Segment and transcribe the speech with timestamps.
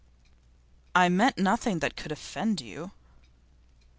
[0.95, 2.89] 'I meant nothing that could offend you.